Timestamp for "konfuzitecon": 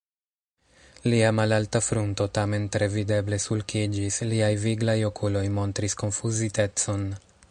6.05-7.09